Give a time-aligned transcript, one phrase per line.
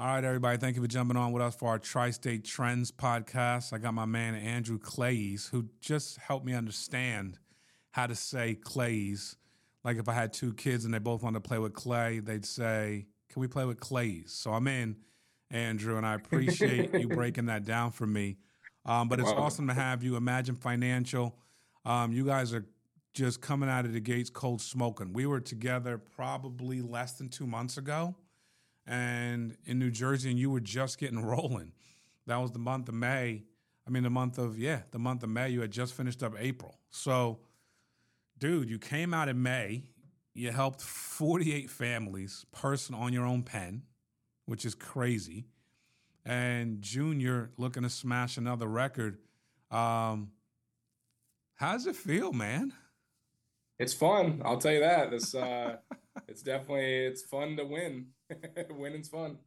[0.00, 0.56] All right, everybody.
[0.56, 3.74] Thank you for jumping on with us for our Tri State Trends podcast.
[3.74, 7.38] I got my man Andrew Claeys, who just helped me understand
[7.90, 9.36] how to say Claeys.
[9.84, 12.46] Like if I had two kids and they both wanted to play with clay, they'd
[12.46, 14.32] say, Can we play with Clays?
[14.32, 14.96] So I'm in,
[15.50, 18.38] Andrew, and I appreciate you breaking that down for me.
[18.86, 19.42] Um, but it's wow.
[19.42, 20.16] awesome to have you.
[20.16, 21.36] Imagine Financial.
[21.84, 22.64] Um, you guys are
[23.12, 25.12] just coming out of the gates cold smoking.
[25.12, 28.14] We were together probably less than two months ago
[28.90, 31.72] and in New Jersey, and you were just getting rolling.
[32.26, 33.44] That was the month of May.
[33.86, 35.48] I mean, the month of, yeah, the month of May.
[35.48, 36.78] You had just finished up April.
[36.90, 37.38] So,
[38.38, 39.84] dude, you came out in May.
[40.34, 43.82] You helped 48 families, person on your own pen,
[44.46, 45.46] which is crazy.
[46.24, 49.18] And June, you're looking to smash another record.
[49.70, 50.32] Um,
[51.54, 52.72] how does it feel, man?
[53.78, 54.42] It's fun.
[54.44, 55.10] I'll tell you that.
[55.10, 55.76] This, uh,
[56.28, 58.06] it's definitely it's fun to win.
[58.70, 59.38] Winning's fun.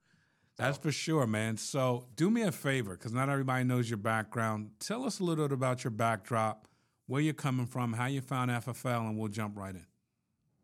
[0.57, 1.57] That's for sure, man.
[1.57, 4.71] So do me a favor, because not everybody knows your background.
[4.79, 6.67] Tell us a little bit about your backdrop,
[7.07, 9.85] where you're coming from, how you found FFL, and we'll jump right in.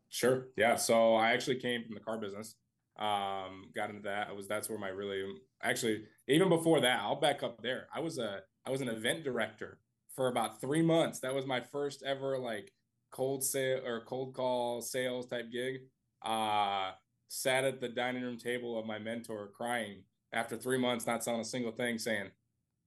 [0.09, 0.47] Sure.
[0.56, 0.75] Yeah.
[0.75, 2.56] So I actually came from the car business.
[2.97, 4.28] Um, got into that.
[4.30, 5.23] I was that's where my really
[5.64, 7.88] actually even before that, I'll back up there.
[7.94, 9.80] I was a I was an event director
[10.16, 11.19] for about three months.
[11.19, 12.73] That was my first ever like
[13.12, 15.81] cold sale or cold call sales type gig.
[16.23, 16.92] Uh
[17.30, 20.03] sat at the dining room table of my mentor crying
[20.34, 22.30] after three months not selling a single thing, saying,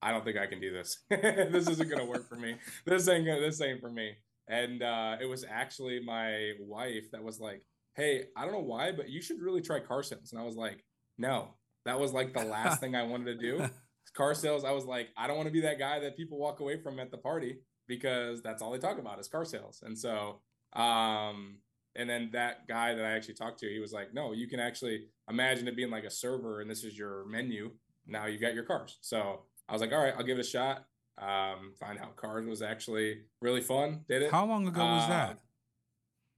[0.02, 0.98] I don't think I can do this.
[1.10, 2.56] this isn't gonna work for me.
[2.84, 4.14] This ain't gonna, this ain't for me.
[4.48, 7.62] And uh, it was actually my wife that was like,
[7.94, 10.32] Hey, I don't know why, but you should really try car sales.
[10.32, 10.84] And I was like,
[11.18, 13.64] No, that was like the last thing I wanted to do.
[14.14, 16.60] Car sales, I was like, I don't want to be that guy that people walk
[16.60, 19.82] away from at the party because that's all they talk about is car sales.
[19.82, 20.40] And so
[20.74, 21.58] um
[21.96, 24.60] and then that guy that I actually talked to, he was like, no, you can
[24.60, 27.70] actually imagine it being like a server and this is your menu.
[28.06, 28.98] Now you've got your cars.
[29.00, 30.86] So I was like, all right, I'll give it a shot.
[31.18, 34.04] Um, find out cars was actually really fun.
[34.08, 34.30] Did it?
[34.30, 35.38] How long ago was uh, that?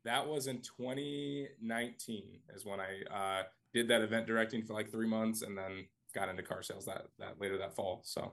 [0.05, 5.07] That was in 2019 is when I uh, did that event directing for like three
[5.07, 8.03] months and then got into car sales that, that later that fall.
[8.05, 8.33] So.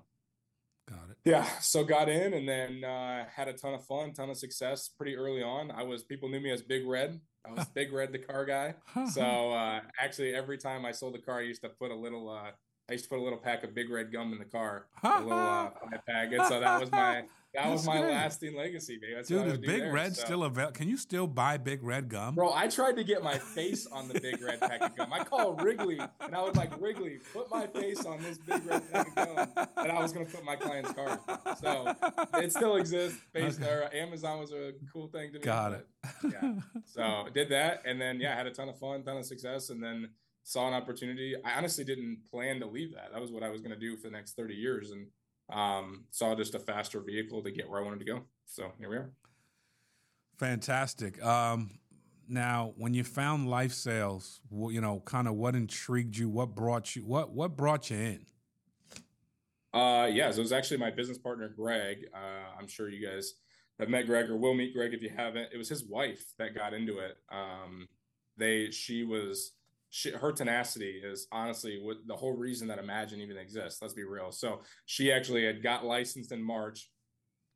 [1.24, 1.48] Yeah.
[1.60, 5.16] So got in and then uh, had a ton of fun, ton of success pretty
[5.16, 5.72] early on.
[5.72, 7.20] I was people knew me as Big Red.
[7.46, 8.76] I was Big Red, the car guy.
[9.12, 12.30] so uh, actually, every time I sold a car, I used to put a little.
[12.30, 12.52] Uh,
[12.92, 15.22] I used to put a little pack of Big Red gum in the car, a
[15.22, 15.70] little uh,
[16.06, 16.34] pack.
[16.34, 18.12] And so that was my that was my great.
[18.12, 19.14] lasting legacy, baby.
[19.16, 20.26] That's Dude, is Big there, Red so.
[20.26, 20.74] still available?
[20.74, 22.36] Can you still buy Big Red gum?
[22.36, 25.14] Bro, I tried to get my face on the Big Red pack of gum.
[25.14, 28.92] I called Wrigley and I was like, Wrigley, put my face on this Big Red
[28.92, 31.18] pack of gum that I was going to put my client's card.
[31.62, 31.96] So
[32.40, 33.22] it still exists.
[33.32, 34.00] Based okay.
[34.00, 35.46] Amazon was a cool thing to me.
[35.46, 35.88] Got it.
[36.26, 36.56] yeah.
[36.86, 37.84] So did that.
[37.86, 39.70] And then, yeah, had a ton of fun, ton of success.
[39.70, 40.10] And then
[40.44, 41.36] saw an opportunity.
[41.44, 43.12] I honestly didn't plan to leave that.
[43.14, 44.92] That was what I was going to do for the next 30 years.
[44.92, 45.08] And
[45.52, 48.24] um, saw just a faster vehicle to get where I wanted to go.
[48.46, 49.12] So here we are.
[50.38, 51.24] Fantastic.
[51.24, 51.72] Um,
[52.28, 56.30] now, when you found life sales, you know, kind of what intrigued you?
[56.30, 57.04] What brought you?
[57.04, 58.26] What what brought you in?
[59.74, 62.08] Uh, yeah, so it was actually my business partner Greg.
[62.14, 63.34] Uh, I'm sure you guys
[63.80, 65.50] have met Greg or will meet Greg if you haven't.
[65.54, 67.18] It was his wife that got into it.
[67.32, 67.88] Um,
[68.38, 69.54] they she was
[69.92, 73.82] she, her tenacity is honestly what the whole reason that Imagine even exists.
[73.82, 74.32] Let's be real.
[74.32, 76.90] So she actually had got licensed in March,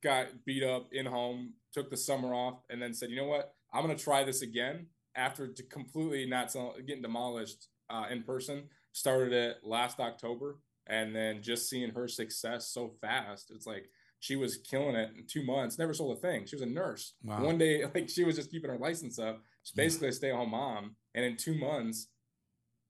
[0.03, 3.53] got beat up in home, took the summer off, and then said, you know what,
[3.73, 6.53] I'm going to try this again after completely not
[6.85, 8.63] getting demolished uh, in person.
[8.91, 13.85] Started it last October, and then just seeing her success so fast, it's like
[14.19, 15.78] she was killing it in two months.
[15.78, 16.46] Never sold a thing.
[16.46, 17.13] She was a nurse.
[17.23, 17.44] Wow.
[17.44, 19.41] One day, like she was just keeping her license up.
[19.63, 22.07] She's basically a stay-at-home mom, and in two months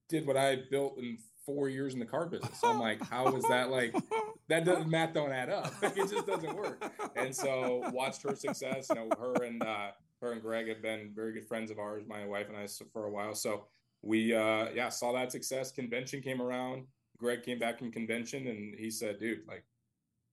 [0.10, 2.60] did what I built in four years in the car business.
[2.60, 3.96] So I'm like, how is that like
[4.50, 5.74] that doesn't math don't add up.
[5.82, 6.84] Like, it just doesn't work.
[7.16, 8.88] And so watched her success.
[8.90, 12.04] You know, her and uh, her and Greg have been very good friends of ours,
[12.08, 13.36] my wife and I for a while.
[13.36, 13.66] So
[14.02, 15.72] we uh yeah, saw that success.
[15.72, 16.86] Convention came around.
[17.18, 19.64] Greg came back from convention and he said, dude, like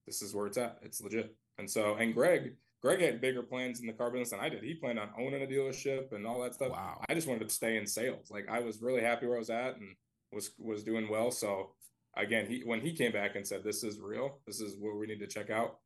[0.05, 0.79] this is where it's at.
[0.81, 1.35] It's legit.
[1.57, 4.61] And so and Greg Greg had bigger plans in the car business than I did.
[4.61, 6.71] He planned on owning a dealership and all that stuff.
[6.71, 7.01] Wow.
[7.07, 8.29] I just wanted to stay in sales.
[8.29, 9.95] Like I was really happy where I was at and
[10.33, 11.31] was was doing well.
[11.31, 11.71] So
[12.17, 14.39] again, he when he came back and said, "This is real.
[14.45, 15.77] This is what we need to check out,"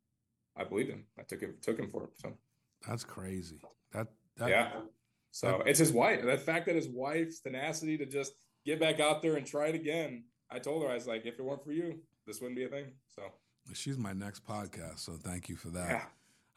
[0.56, 1.06] I believed him.
[1.20, 2.10] I took him took him for it.
[2.16, 2.34] So
[2.88, 3.62] that's crazy.
[3.94, 4.08] That,
[4.38, 4.72] that yeah.
[5.32, 6.24] So that, it's his wife.
[6.24, 8.34] The fact that his wife's tenacity to just
[8.66, 10.24] get back out there and try it again.
[10.50, 12.70] I told her I was like, if it weren't for you, this wouldn't be a
[12.70, 12.94] thing.
[13.14, 13.22] So
[13.74, 15.00] she's my next podcast.
[15.00, 15.90] So thank you for that.
[15.90, 16.06] Yeah.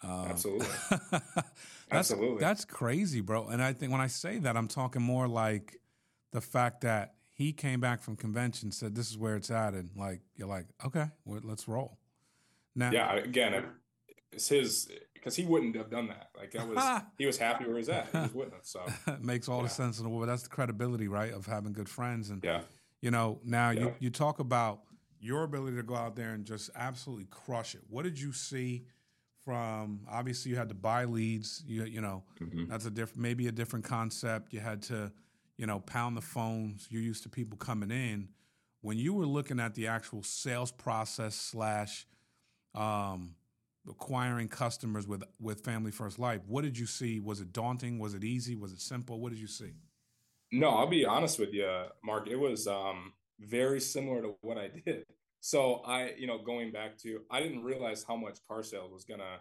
[0.03, 0.67] Um, Absolutely.
[1.11, 1.33] that's,
[1.91, 2.41] Absolutely.
[2.41, 3.49] That's crazy, bro.
[3.49, 5.81] And I think when I say that, I'm talking more like
[6.33, 9.91] the fact that he came back from convention, said this is where it's at, and
[9.97, 11.99] like you're like, okay, well, let's roll.
[12.75, 13.65] Now, yeah, again,
[14.33, 16.31] it's his because he wouldn't have done that.
[16.37, 18.09] Like that was he was happy where he's at.
[18.13, 18.65] He was wouldn't have.
[18.65, 19.65] So it makes all yeah.
[19.65, 20.29] the sense in the world.
[20.29, 22.31] That's the credibility, right, of having good friends.
[22.31, 22.63] And yeah,
[23.01, 23.81] you know, now yeah.
[23.81, 24.81] you you talk about
[25.21, 27.83] your ability to go out there and just absolutely crush it.
[27.89, 28.85] What did you see?
[29.45, 31.63] From obviously you had to buy leads.
[31.67, 32.67] You you know mm-hmm.
[32.67, 34.53] that's a different maybe a different concept.
[34.53, 35.13] You had to
[35.57, 36.87] you know pound the phones.
[36.91, 38.29] You're used to people coming in.
[38.83, 42.07] When you were looking at the actual sales process slash
[42.75, 43.35] um,
[43.89, 46.41] acquiring customers with with Family First Life.
[46.47, 47.21] What did you see?
[47.21, 47.99] Was it daunting?
[47.99, 48.55] Was it easy?
[48.55, 49.21] Was it simple?
[49.21, 49.73] What did you see?
[50.53, 51.69] No, I'll be honest with you,
[52.05, 52.29] Mark.
[52.29, 55.05] It was um, very similar to what I did.
[55.41, 59.05] So I, you know, going back to, I didn't realize how much car sales was
[59.05, 59.41] gonna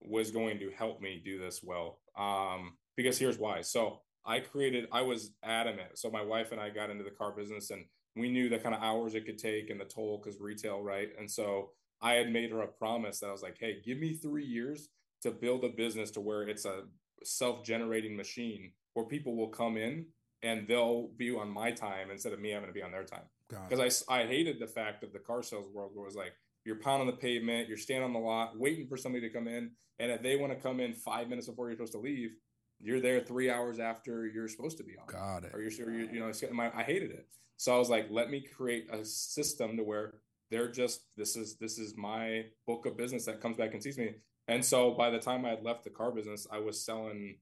[0.00, 2.00] was going to help me do this well.
[2.16, 3.60] Um, because here's why.
[3.60, 5.98] So I created, I was adamant.
[5.98, 7.84] So my wife and I got into the car business, and
[8.16, 11.08] we knew the kind of hours it could take and the toll because retail, right?
[11.18, 11.70] And so
[12.02, 14.88] I had made her a promise that I was like, hey, give me three years
[15.22, 16.82] to build a business to where it's a
[17.22, 20.06] self generating machine where people will come in
[20.42, 23.24] and they'll be on my time instead of me having to be on their time.
[23.68, 26.32] Because I, I hated the fact of the car sales world where it was like,
[26.64, 29.70] you're pounding the pavement, you're standing on the lot, waiting for somebody to come in.
[29.98, 32.30] And if they want to come in five minutes before you're supposed to leave,
[32.80, 35.06] you're there three hours after you're supposed to be on.
[35.06, 35.54] Got it.
[35.54, 37.26] Or you're, you you know, my, I hated it.
[37.56, 40.14] So I was like, let me create a system to where
[40.50, 43.98] they're just this is this is my book of business that comes back and sees
[43.98, 44.14] me
[44.48, 47.36] and so by the time i had left the car business i was selling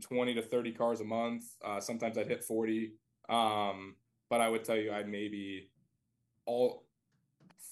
[0.00, 2.92] 20 to 30 cars a month uh, sometimes i'd hit 40
[3.28, 3.94] um,
[4.30, 5.68] but i would tell you i maybe
[6.46, 6.86] all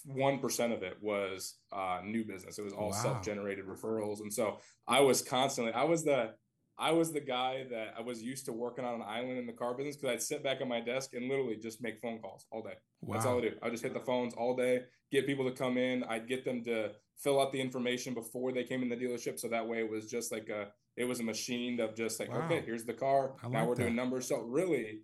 [0.07, 2.97] 1% of it was uh, new business it was all wow.
[2.97, 6.31] self-generated referrals and so i was constantly i was the
[6.79, 9.53] I was the guy that I was used to working on an island in the
[9.53, 12.47] car business because I'd sit back at my desk and literally just make phone calls
[12.53, 12.75] all day.
[13.01, 13.15] Wow.
[13.15, 13.51] That's all I do.
[13.61, 16.05] I just hit the phones all day, get people to come in.
[16.05, 19.49] I'd get them to fill out the information before they came in the dealership, so
[19.49, 22.45] that way it was just like a it was a machine of just like wow.
[22.45, 23.33] okay, here's the car.
[23.43, 23.83] Like now we're that.
[23.83, 24.29] doing numbers.
[24.29, 25.01] So really,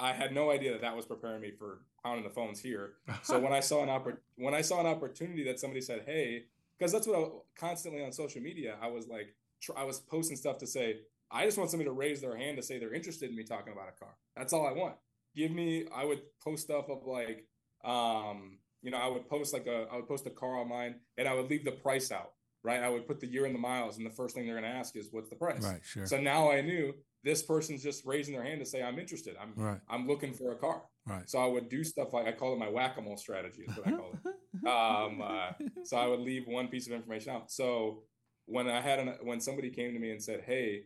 [0.00, 2.94] I had no idea that that was preparing me for pounding the phones here.
[3.22, 6.44] So when I saw an oppor- when I saw an opportunity that somebody said, hey,
[6.78, 9.34] because that's what I, constantly on social media, I was like
[9.76, 11.00] I was posting stuff to say,
[11.30, 13.72] I just want somebody to raise their hand to say they're interested in me talking
[13.72, 14.16] about a car.
[14.36, 14.94] That's all I want.
[15.36, 17.46] Give me, I would post stuff of like,
[17.84, 21.28] um, you know, I would post like a, I would post a car online and
[21.28, 22.32] I would leave the price out,
[22.64, 22.82] right?
[22.82, 24.76] I would put the year and the miles, and the first thing they're going to
[24.76, 25.62] ask is, what's the price?
[25.62, 26.06] Right, sure.
[26.06, 29.36] So now I knew this person's just raising their hand to say, I'm interested.
[29.40, 29.80] I'm, right.
[29.88, 30.82] I'm looking for a car.
[31.06, 31.28] Right.
[31.28, 33.76] So I would do stuff like I call it my whack a mole strategy, is
[33.76, 34.66] what I call it.
[34.66, 35.52] um, uh,
[35.84, 37.50] so I would leave one piece of information out.
[37.50, 38.04] So
[38.46, 40.84] when I had an, when somebody came to me and said, "Hey,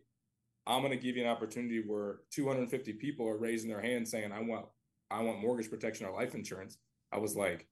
[0.67, 4.33] I'm going to give you an opportunity where 250 people are raising their hand saying
[4.33, 4.67] I want
[5.11, 6.79] I want mortgage protection or life insurance,"
[7.13, 7.67] I was like,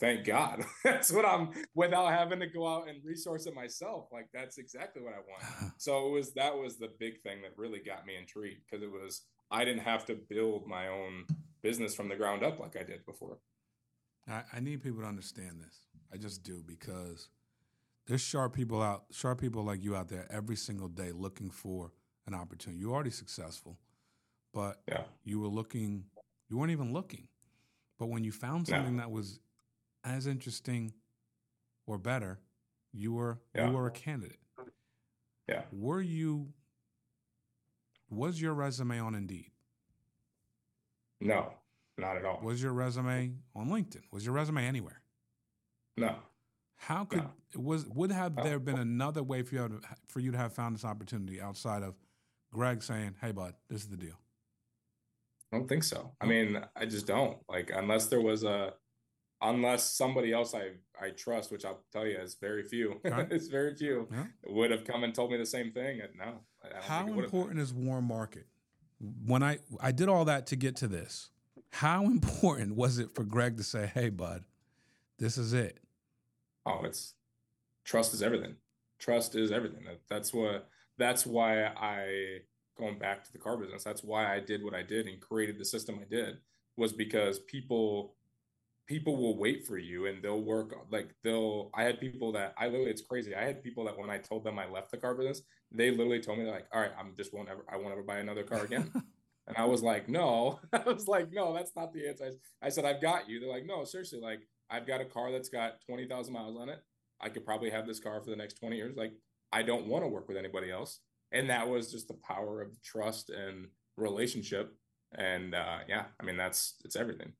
[0.00, 4.06] "Thank God, that's what I'm without having to go out and resource it myself.
[4.12, 7.52] Like that's exactly what I want." so it was that was the big thing that
[7.56, 11.26] really got me intrigued because it was I didn't have to build my own
[11.62, 13.38] business from the ground up like I did before.
[14.28, 15.76] I, I need people to understand this.
[16.12, 17.28] I just do because
[18.06, 21.92] there's sharp people out, sharp people like you out there every single day looking for
[22.26, 22.80] an opportunity.
[22.80, 23.78] You're already successful,
[24.52, 25.02] but yeah.
[25.24, 26.04] you were looking,
[26.48, 27.28] you weren't even looking.
[27.98, 29.40] But when you found something that was
[30.04, 30.92] as interesting
[31.86, 32.40] or better,
[32.92, 33.68] you were yeah.
[33.68, 34.38] you were a candidate.
[35.48, 35.62] Yeah.
[35.72, 36.52] Were you
[38.10, 39.50] was your resume on Indeed?
[41.20, 41.52] No,
[41.98, 42.40] not at all.
[42.42, 44.02] Was your resume on LinkedIn?
[44.10, 45.02] Was your resume anywhere?
[45.96, 46.16] No.
[46.76, 47.60] How could no.
[47.60, 50.74] was would have there been another way for you to, for you to have found
[50.74, 51.94] this opportunity outside of
[52.52, 54.18] Greg saying, "Hey, bud, this is the deal"?
[55.52, 56.12] I don't think so.
[56.20, 58.72] I mean, I just don't like unless there was a
[59.42, 63.00] unless somebody else I I trust, which I'll tell you is very few.
[63.04, 63.26] Right.
[63.30, 64.24] it's very few yeah.
[64.46, 66.00] would have come and told me the same thing.
[66.16, 66.40] No,
[66.82, 68.46] how important is warm market?
[69.24, 71.30] When I I did all that to get to this,
[71.72, 74.44] how important was it for Greg to say, "Hey, bud,
[75.18, 75.78] this is it"?
[76.66, 77.14] oh, it's
[77.84, 78.56] trust is everything.
[78.98, 79.84] Trust is everything.
[79.84, 80.68] That, that's what
[80.98, 82.38] that's why I
[82.78, 83.84] going back to the car business.
[83.84, 86.38] That's why I did what I did and created the system I did
[86.76, 88.14] was because people
[88.90, 92.66] people will wait for you and they'll work like they'll I had people that I
[92.66, 93.36] literally it's crazy.
[93.36, 96.18] I had people that when I told them I left the car business, they literally
[96.18, 98.64] told me like, all right, I'm just won't ever I won't ever buy another car
[98.64, 98.90] again.
[99.46, 100.58] and I was like, no.
[100.72, 102.32] I was like, no, that's not the answer.
[102.60, 103.38] I, said, I've got you.
[103.38, 106.80] They're like, no, seriously, like I've got a car that's got 20,000 miles on it.
[107.20, 108.96] I could probably have this car for the next 20 years.
[108.96, 109.12] Like,
[109.52, 110.98] I don't want to work with anybody else.
[111.30, 114.74] And that was just the power of trust and relationship
[115.16, 117.34] And uh, yeah, I mean that's it's everything.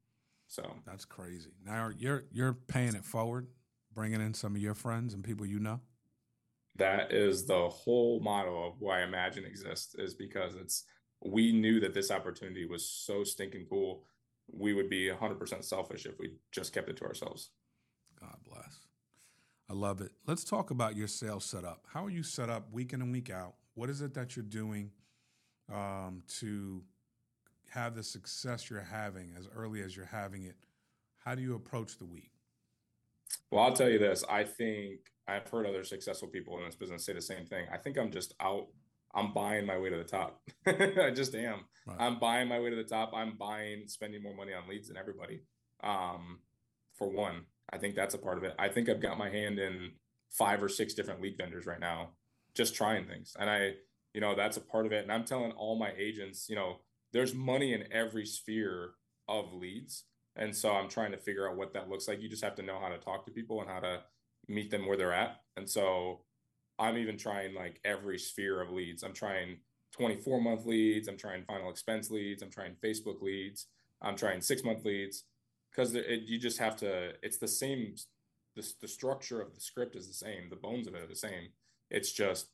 [0.51, 1.53] So that's crazy.
[1.65, 3.47] Now you're you're paying it forward,
[3.95, 5.81] bringing in some of your friends and people you know.
[6.75, 10.87] That is the whole model of why Imagine exists is because it's
[11.25, 14.03] we knew that this opportunity was so stinking cool.
[14.53, 17.51] We would be 100% selfish if we just kept it to ourselves.
[18.19, 18.89] God bless.
[19.69, 20.11] I love it.
[20.27, 21.85] Let's talk about your sales setup.
[21.93, 23.55] How are you set up week in and week out?
[23.75, 24.91] What is it that you're doing
[25.73, 26.83] um, to
[27.71, 30.57] have the success you're having as early as you're having it?
[31.25, 32.31] How do you approach the week?
[33.51, 34.25] Well, I'll tell you this.
[34.29, 37.67] I think I've heard other successful people in this business say the same thing.
[37.73, 38.67] I think I'm just out.
[39.15, 40.41] I'm buying my way to the top.
[40.67, 41.65] I just am.
[41.87, 41.97] Right.
[41.99, 43.13] I'm buying my way to the top.
[43.15, 45.41] I'm buying, spending more money on leads than everybody.
[45.83, 46.41] Um,
[46.95, 48.55] for one, I think that's a part of it.
[48.59, 49.93] I think I've got my hand in
[50.31, 52.11] five or six different lead vendors right now,
[52.55, 53.37] just trying things.
[53.39, 53.75] And I,
[54.13, 55.03] you know, that's a part of it.
[55.03, 56.81] And I'm telling all my agents, you know,
[57.13, 58.91] there's money in every sphere
[59.29, 60.05] of leads.
[60.37, 62.21] And so I'm trying to figure out what that looks like.
[62.21, 64.01] You just have to know how to talk to people and how to
[64.49, 65.41] meet them where they're at.
[65.57, 66.21] And so
[66.79, 69.03] I'm even trying like every sphere of leads.
[69.03, 69.59] I'm trying
[69.93, 71.09] 24 month leads.
[71.09, 72.43] I'm trying final expense leads.
[72.43, 73.67] I'm trying Facebook leads.
[74.03, 75.25] I'm trying six month leads
[75.71, 77.95] because you just have to, it's the same.
[78.57, 80.49] The, the structure of the script is the same.
[80.49, 81.51] The bones of it are the same.
[81.91, 82.49] It's just,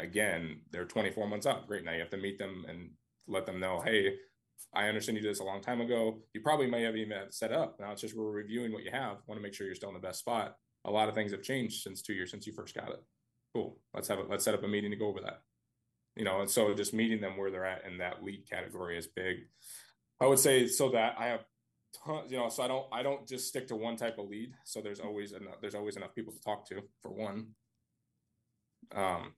[0.00, 1.68] again, they're 24 months out.
[1.68, 1.84] Great.
[1.84, 2.90] Now you have to meet them and
[3.28, 4.14] let them know, hey,
[4.74, 6.18] I understand you did this a long time ago.
[6.34, 7.78] You probably may have even set up.
[7.80, 9.18] Now it's just we're reviewing what you have.
[9.26, 10.56] Want to make sure you're still in the best spot.
[10.84, 13.02] A lot of things have changed since two years since you first got it.
[13.54, 13.78] Cool.
[13.94, 14.30] Let's have it.
[14.30, 15.40] Let's set up a meeting to go over that.
[16.14, 19.06] You know, and so just meeting them where they're at in that lead category is
[19.06, 19.36] big.
[20.20, 21.44] I would say so that I have
[22.04, 24.52] tons, you know, so I don't I don't just stick to one type of lead.
[24.64, 27.48] So there's always enough there's always enough people to talk to for one.
[28.94, 29.32] Um,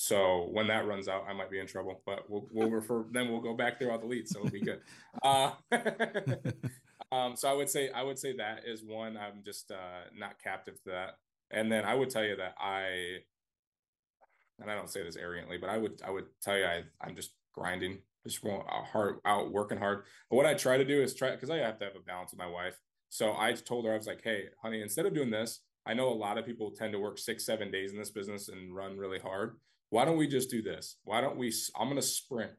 [0.00, 3.04] so when that runs out, I might be in trouble, but we'll we'll refer.
[3.10, 4.80] then we'll go back through all the leads, so it'll be good.
[5.24, 5.50] Uh,
[7.12, 9.16] um, so I would say I would say that is one.
[9.16, 11.14] I'm just uh, not captive to that,
[11.50, 13.16] and then I would tell you that I,
[14.60, 17.16] and I don't say this arrogantly, but I would I would tell you I I'm
[17.16, 20.04] just grinding, just hard out working hard.
[20.30, 22.30] But what I try to do is try because I have to have a balance
[22.30, 22.78] with my wife.
[23.08, 26.08] So I told her I was like, hey, honey, instead of doing this, I know
[26.08, 28.96] a lot of people tend to work six, seven days in this business and run
[28.96, 29.56] really hard
[29.90, 30.96] why don't we just do this?
[31.04, 31.52] Why don't we?
[31.78, 32.52] I'm going to sprint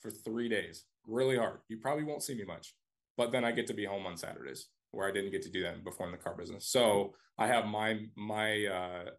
[0.00, 1.58] for three days really hard.
[1.68, 2.74] You probably won't see me much,
[3.16, 5.62] but then I get to be home on Saturdays where I didn't get to do
[5.62, 6.68] that before in the car business.
[6.68, 9.10] So I have my, my, uh,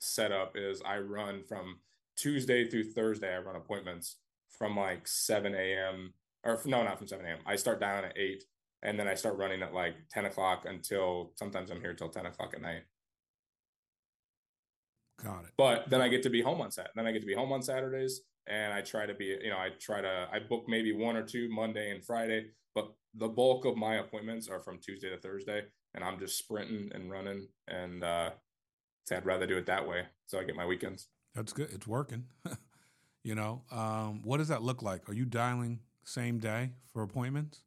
[0.00, 1.78] setup is I run from
[2.16, 3.34] Tuesday through Thursday.
[3.34, 4.16] I run appointments
[4.58, 6.14] from like 7 a.m.
[6.44, 7.38] or no, not from 7 a.m.
[7.46, 8.44] I start down at eight
[8.82, 12.26] and then I start running at like 10 o'clock until sometimes I'm here till 10
[12.26, 12.82] o'clock at night.
[15.22, 15.50] Got it.
[15.56, 16.92] But then I get to be home on Saturday.
[16.96, 19.58] Then I get to be home on Saturdays, and I try to be, you know,
[19.58, 23.64] I try to I book maybe one or two Monday and Friday, but the bulk
[23.64, 28.02] of my appointments are from Tuesday to Thursday, and I'm just sprinting and running, and
[28.02, 28.30] uh,
[29.04, 31.08] so I'd rather do it that way, so I get my weekends.
[31.34, 31.70] That's good.
[31.72, 32.24] It's working.
[33.22, 35.08] you know, um, what does that look like?
[35.08, 37.62] Are you dialing same day for appointments?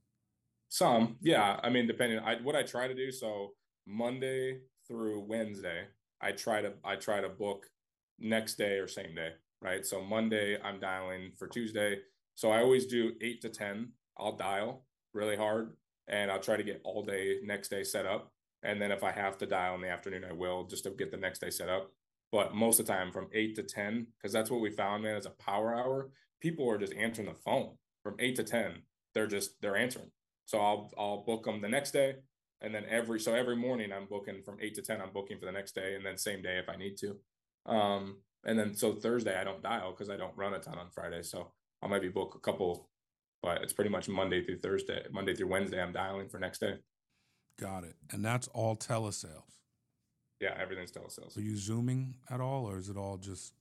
[0.69, 1.60] Some, yeah.
[1.63, 2.19] I mean, depending.
[2.19, 3.12] I what I try to do.
[3.12, 3.51] So
[3.86, 5.83] Monday through Wednesday,
[6.24, 7.65] I try to I try to book
[8.20, 9.86] next day or same day, right?
[9.86, 12.00] So Monday I'm dialing for Tuesday.
[12.36, 13.89] So I always do 8 to 10.
[14.18, 15.75] I'll dial really hard
[16.08, 18.32] and I'll try to get all day next day set up.
[18.63, 21.12] And then if I have to dial in the afternoon, I will just to get
[21.12, 21.92] the next day set up.
[22.32, 25.18] But most of the time from 8 to 10 because that's what we found man
[25.18, 26.10] as a power hour,
[26.42, 28.82] people are just answering the phone from 8 to 10.
[29.13, 30.12] They're just they're answering.
[30.46, 32.15] So I'll I'll book them the next day
[32.63, 35.01] and then every so every morning I'm booking from eight to ten.
[35.01, 37.17] I'm booking for the next day, and then same day if I need to.
[37.65, 40.89] Um, and then so Thursday I don't dial because I don't run a ton on
[40.89, 41.51] Friday, so
[41.82, 42.89] I might be book a couple,
[43.41, 45.82] but it's pretty much Monday through Thursday, Monday through Wednesday.
[45.82, 46.75] I'm dialing for next day.
[47.60, 49.43] Got it, and that's all telesales.
[50.39, 51.38] Yeah, everything's telesales.
[51.38, 53.53] Are you zooming at all, or is it all just?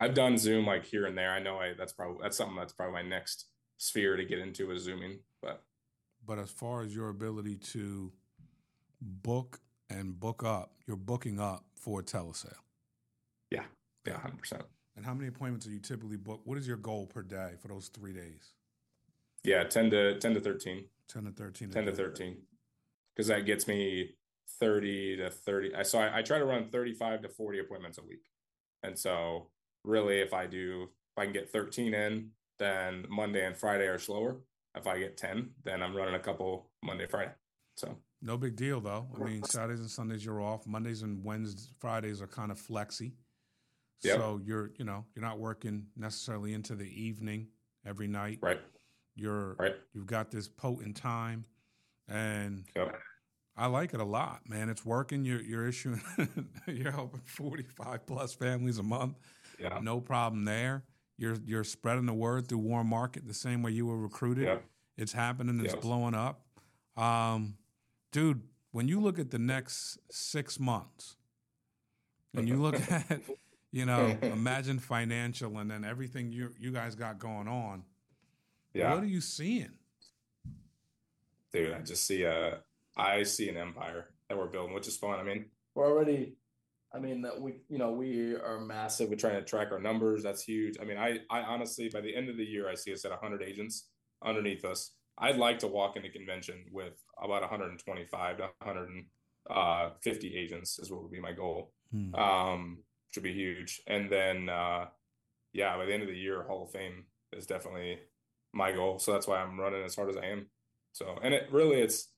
[0.00, 1.30] I've done Zoom like here and there.
[1.30, 3.46] I know I that's probably that's something that's probably my next
[3.78, 5.62] sphere to get into is zooming, but
[6.26, 8.12] but as far as your ability to
[9.00, 9.60] book
[9.90, 12.52] and book up, you're booking up for a telesale.
[13.50, 13.64] Yeah,
[14.06, 14.62] yeah, hundred percent.
[14.96, 16.40] And how many appointments are you typically book?
[16.44, 18.52] What is your goal per day for those three days?
[19.44, 20.86] Yeah, ten to ten to thirteen.
[21.08, 21.70] Ten to thirteen.
[21.70, 22.38] Ten to thirteen,
[23.14, 24.10] because that gets me
[24.60, 25.74] thirty to thirty.
[25.74, 28.24] I so I, I try to run thirty-five to forty appointments a week,
[28.82, 29.46] and so
[29.84, 33.98] really, if I do, if I can get thirteen in, then Monday and Friday are
[33.98, 34.36] slower
[34.78, 37.32] if I get 10, then I'm running a couple Monday, Friday.
[37.76, 39.06] So no big deal though.
[39.20, 40.66] I mean, Saturdays and Sundays you're off.
[40.66, 43.14] Mondays and Wednesdays, Fridays are kind of flexy.
[44.02, 44.16] Yep.
[44.16, 47.48] So you're, you know, you're not working necessarily into the evening
[47.86, 48.38] every night.
[48.40, 48.60] Right.
[49.14, 49.74] You're Right.
[49.92, 51.44] you've got this potent time,
[52.08, 52.96] and Yep.
[53.56, 54.68] I like it a lot, man.
[54.68, 55.24] It's working.
[55.24, 56.00] You're you're issuing,
[56.68, 59.16] you're helping 45 plus families a month.
[59.58, 59.80] Yeah.
[59.82, 60.84] No problem there.
[61.18, 64.44] You're you're spreading the word through Warm Market the same way you were recruited.
[64.44, 64.64] Yep.
[64.96, 65.60] It's happening.
[65.64, 65.82] It's Yep.
[65.82, 66.46] blowing up.
[66.96, 67.56] Um,
[68.12, 71.16] dude, when you look at the next six months,
[72.34, 73.20] and you look at,
[73.72, 77.82] you know, Imagine Financial, and then everything you you guys got going on,
[78.72, 78.94] Yeah.
[78.94, 79.72] what are you seeing?
[81.50, 82.58] dude i just see a
[82.98, 86.34] i see an empire that we're building which is fun i mean we're already
[86.94, 90.22] i mean that we you know we are massive we're trying to track our numbers.
[90.22, 90.76] That's huge.
[90.80, 93.10] I mean i i honestly by the end of the year i see us at
[93.10, 93.88] 100 agents
[94.24, 94.92] underneath us.
[95.18, 101.12] I'd like to walk into convention with about 125 to 150 agents is what would
[101.12, 101.72] be my goal.
[101.92, 102.14] Hmm.
[102.14, 102.78] um
[103.10, 103.80] should be huge.
[103.86, 104.86] And then uh
[105.52, 107.98] yeah by the end of the year hall of fame is definitely
[108.52, 108.98] my goal.
[108.98, 110.46] So that's why i'm running as hard as i am.
[110.92, 112.08] So and it really it's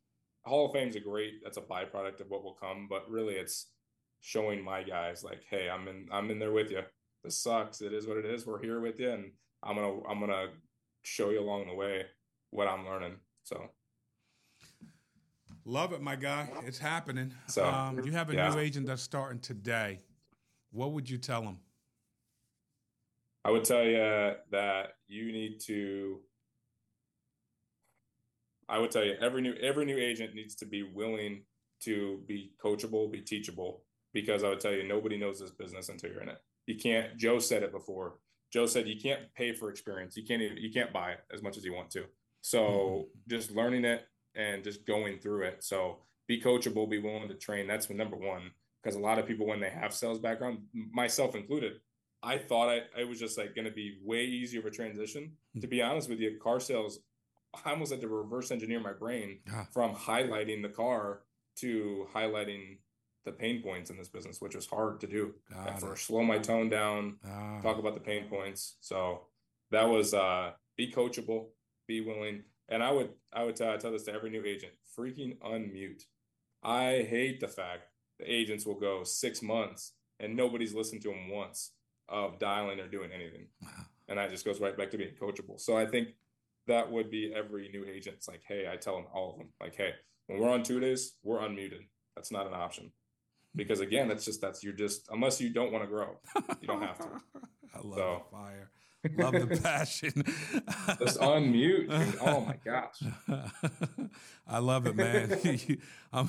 [0.45, 3.67] hall of fame's a great that's a byproduct of what will come but really it's
[4.21, 6.83] showing my guys like hey i'm in i'm in there with you
[7.25, 10.21] this sucks it is what it is we're here with you and i'm gonna i'm
[10.21, 10.49] gonna
[11.03, 12.05] show you along the way
[12.51, 13.71] what i'm learning so
[15.65, 16.49] Love it, my guy.
[16.65, 17.33] It's happening.
[17.47, 18.51] So, um, you have a yeah.
[18.51, 20.01] new agent that's starting today.
[20.73, 21.59] What would you tell him?
[23.45, 26.21] I would tell you that you need to.
[28.69, 31.43] I would tell you every new every new agent needs to be willing
[31.83, 36.11] to be coachable, be teachable, because I would tell you nobody knows this business until
[36.11, 36.39] you're in it.
[36.67, 37.17] You can't.
[37.17, 38.15] Joe said it before.
[38.53, 40.17] Joe said you can't pay for experience.
[40.17, 42.05] You can't even you can't buy it as much as you want to.
[42.43, 45.63] So just learning it and just going through it.
[45.65, 47.67] So be coachable, be willing to train.
[47.67, 48.51] That's number one.
[48.83, 51.81] Because a lot of people, when they have sales background, myself included,
[52.23, 55.33] I thought I, it was just like going to be way easier of a transition.
[55.61, 57.01] To be honest with you, car sales,
[57.65, 59.67] I almost had to reverse engineer my brain Ah.
[59.73, 61.21] from highlighting the car
[61.57, 62.79] to highlighting
[63.25, 65.81] the pain points in this business, which is hard to do Got at it.
[65.81, 66.07] first.
[66.07, 68.77] Slow my tone down, Ah, talk about the pain points.
[68.81, 69.23] So
[69.71, 71.47] that was uh, be coachable,
[71.87, 72.43] be willing.
[72.69, 76.03] And I would I would tell, I tell this to every new agent: freaking unmute.
[76.63, 81.31] I hate the fact the agents will go six months and nobody's listened to them
[81.31, 81.73] once
[82.09, 83.47] of dialing or doing anything,
[84.09, 85.59] and that just goes right back to being coachable.
[85.61, 86.09] So I think
[86.67, 88.17] that would be every new agent.
[88.17, 89.93] It's like, hey, I tell them all of them, like, hey,
[90.27, 91.87] when we're on two days, we're unmuted.
[92.15, 92.93] That's not an option
[93.55, 96.17] because again, that's just that's you're just unless you don't want to grow,
[96.61, 97.05] you don't have to.
[97.75, 98.23] I love So.
[98.31, 98.71] the fire.
[99.17, 100.13] Love the passion.
[100.99, 101.89] Just unmute.
[101.89, 102.19] dude.
[102.21, 103.01] Oh my gosh.
[104.47, 105.39] I love it, man.
[106.13, 106.29] I'm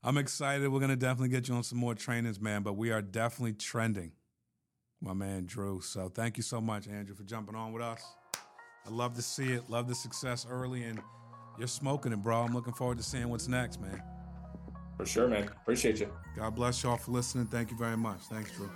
[0.00, 0.68] I'm excited.
[0.68, 2.62] We're gonna definitely get you on some more trainings, man.
[2.62, 4.12] But we are definitely trending,
[5.00, 5.80] my man Drew.
[5.80, 8.04] So thank you so much, Andrew, for jumping on with us.
[8.86, 9.68] I love to see it.
[9.68, 11.00] Love the success early, and
[11.58, 12.42] you're smoking it, bro.
[12.42, 14.00] I'm looking forward to seeing what's next, man.
[14.96, 15.48] For sure, man.
[15.62, 16.08] Appreciate you.
[16.36, 17.46] God bless y'all for listening.
[17.46, 18.20] Thank you very much.
[18.30, 18.70] Thanks, Drew.